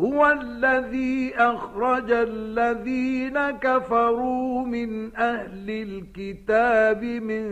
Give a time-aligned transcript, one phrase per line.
[0.00, 7.42] هو الذي أخرج الذين كفروا من أهل الكتاب من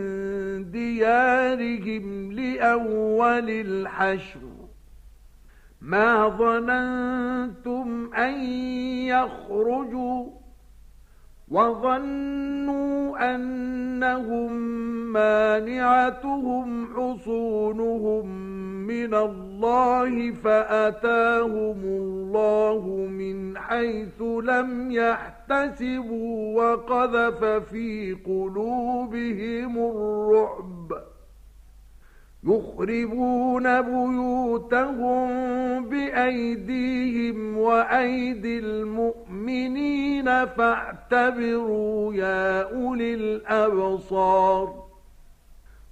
[0.71, 4.39] ديارهم لأول الحشر.
[5.81, 8.43] ما ظننتم أن
[9.13, 10.38] يخرجوا
[11.51, 14.53] وظنوا أنهم
[15.13, 18.25] مانعتهم حصونهم
[18.87, 31.18] من الله فأتاهم الله من حيث لم يحتسبوا وقذف في قلوبهم الرعب.
[32.43, 35.29] يخربون بيوتهم
[35.89, 44.89] بأيديهم وأيدي المؤمنين فاعتبروا يا أولي الأبصار.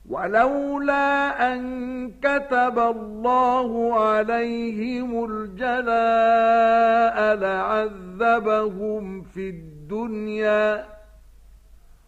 [0.09, 10.96] ولولا أن كتب الله عليهم الجلاء لعذبهم في الدنيا.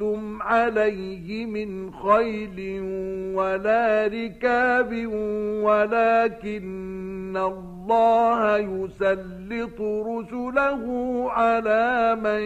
[0.00, 2.80] لستم عليه من خيل
[3.34, 5.06] ولا ركاب
[5.64, 10.84] ولكن الله يسلط رسله
[11.30, 12.42] على من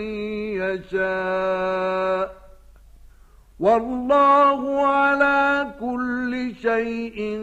[0.62, 2.36] يشاء
[3.60, 7.40] والله على كل شيء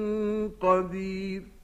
[0.61, 1.56] قدير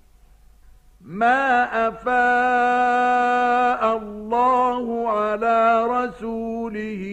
[1.04, 7.04] ما أفاء الله على رسوله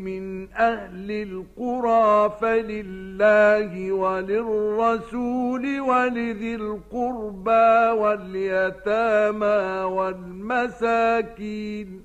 [0.00, 12.04] من أهل القرى فلله وللرسول ولذي القربى واليتامى والمساكين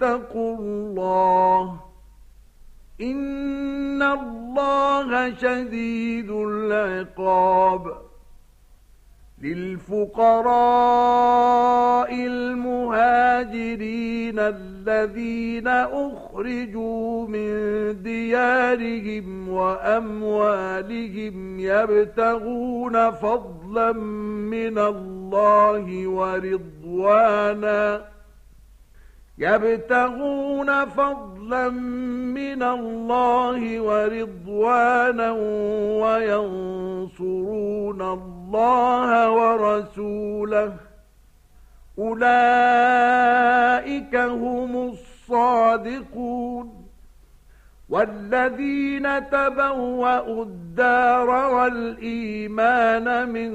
[0.00, 1.80] واتقوا الله
[3.00, 7.96] إن الله شديد العقاب
[9.42, 10.46] للفقراء
[12.26, 12.78] المهاجرين
[14.38, 17.52] الذين أخرجوا من
[18.02, 20.80] ديارهم وأموالهم
[21.60, 27.76] يبتغون فضلا من الله ورضوانا
[29.38, 35.30] يبتغون فضلا من الله ورضوانا
[36.02, 40.76] وينصرون الله ورسوله.
[41.98, 42.26] أولئك
[44.16, 46.85] هم الصادقون.
[47.88, 53.52] والذين تبوأوا الدار والإيمان من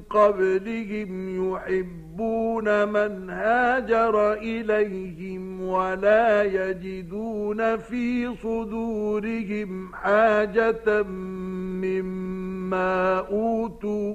[0.00, 1.10] قبلهم
[1.52, 11.02] يحبون من هاجر إليهم ولا يجدون في صدورهم حاجة
[11.82, 14.14] مما أوتوا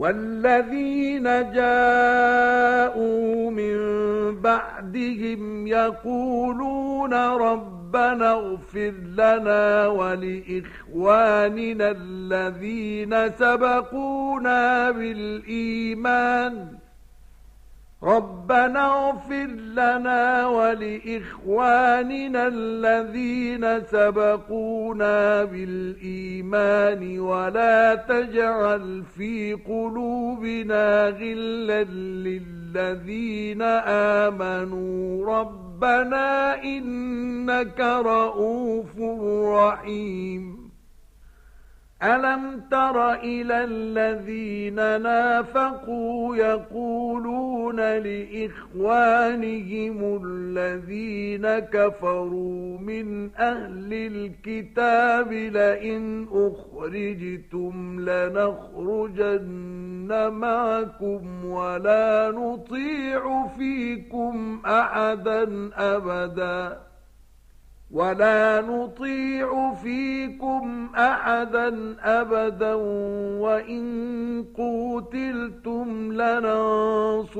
[0.00, 3.76] والذين جاءوا من
[4.40, 11.50] بعدهم يقولون ربنا اغفر لنا ولإخواننا
[11.90, 16.79] الذين سبقونا بالإيمان.
[18.02, 33.62] ربنا اغفر لنا ولإخواننا الذين سبقونا بالإيمان ولا تجعل في قلوبنا غلا للذين
[34.22, 35.40] آمنوا.
[35.40, 39.00] ربنا إنك رؤوف
[39.44, 40.69] رحيم.
[42.02, 49.40] ألم تر إلى الذين نافقوا يقولون لإخوانهم
[50.24, 59.48] الذين كفروا من أهل الكتاب لئن أخرجتم لنخرجن
[60.32, 66.89] معكم ولا نطيع فيكم أحدا أبداً
[67.92, 72.74] ولا نطيع فيكم أحدا أبدا
[73.40, 77.32] وإن قوتلتم لننصرنكم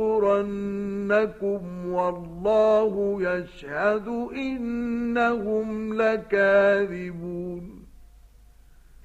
[1.93, 7.80] والله يشهد إنهم لكاذبون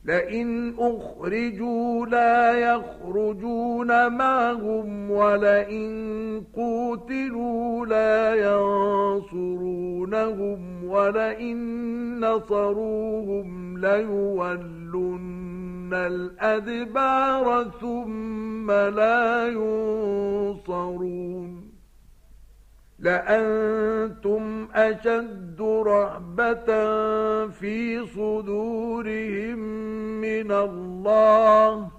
[0.06, 8.36] لئن أخرجوا لا يخرجون معهم ولئن قوتلوا لا
[9.26, 11.58] ينصرونهم ولئن
[12.20, 14.86] نصروهم ليولن
[15.94, 20.76] الأدبار ثم لا ينصرون.
[23.06, 26.66] لأنتم أشد رهبة
[27.48, 29.60] في صدورهم
[30.22, 31.92] من الله.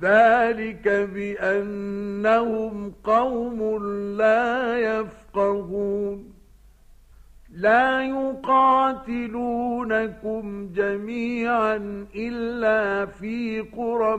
[0.00, 3.84] ذلك بأنهم قوم
[4.16, 6.32] لا يفقهون.
[7.54, 9.12] لا يقاتلونكم
[10.74, 14.16] جميعا إلا في قرى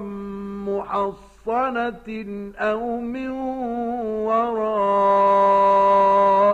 [0.67, 1.36] محصنة.
[1.49, 3.29] أو من
[4.27, 5.87] وراء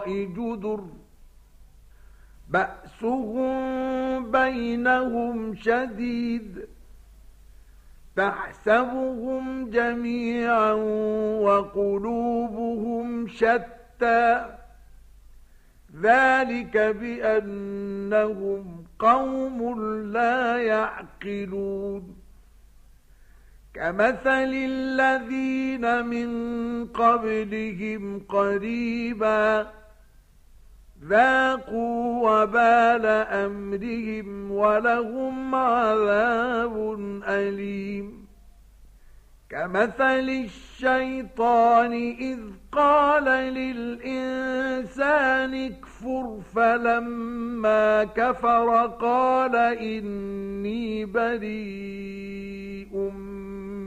[0.09, 0.83] جدر
[2.49, 6.67] بأسهم بينهم شديد
[8.15, 10.73] تحسبهم جميعا
[11.41, 14.45] وقلوبهم شتى
[16.01, 18.63] ذلك بأنهم
[18.99, 19.79] قوم
[20.13, 22.22] لا يعقلون
[23.73, 26.29] كمثل الذين من
[26.85, 29.67] قبلهم قريبا
[31.03, 33.05] ذاقوا وبال
[33.45, 36.97] أمرهم ولهم عذاب
[37.27, 38.23] أليم.
[39.49, 42.39] كمثل الشيطان إذ
[42.71, 43.23] قال
[43.53, 44.93] للإنسان
[45.53, 52.53] اكفر فلما كفر قال إني بريء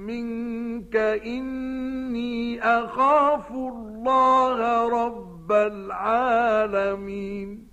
[0.06, 7.66] منك إني أخاف الله رب العالمين.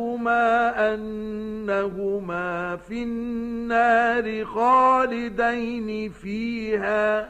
[0.93, 7.29] أنهما في النار خالدين فيها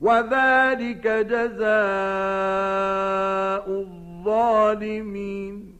[0.00, 1.70] وذلك جزاء
[4.20, 5.79] الظالمين.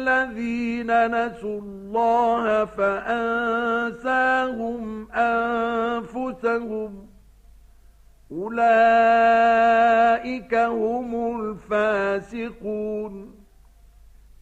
[1.07, 4.11] نسوا الله فأنساهم
[5.11, 7.07] أنفسهم
[8.31, 9.33] أولئك
[10.55, 13.35] هم الفاسقون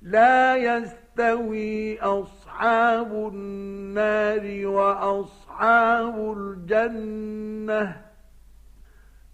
[0.01, 8.08] لا يستوي أصحاب النار وأصحاب الجنة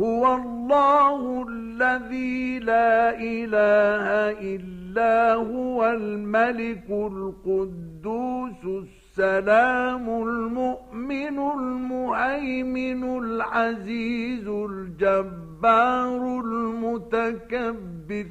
[0.00, 4.06] هو الله الذي لا إله
[4.40, 18.26] إلا هو الملك القدوس السلام المؤمن المهيمن العزيز الجبار المتكبر.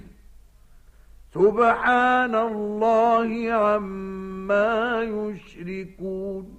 [1.34, 6.59] سبحان الله عما يشركون.